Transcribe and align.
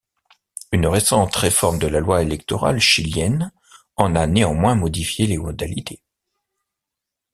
Une 0.71 0.87
récente 0.87 1.35
réforme 1.35 1.77
de 1.77 1.85
la 1.85 1.99
loi 1.99 2.23
électorale 2.23 2.79
chilienne 2.79 3.51
en 3.97 4.15
a 4.15 4.25
néanmoins 4.25 4.73
modifié 4.73 5.27
les 5.27 5.37
modalités. 5.37 6.01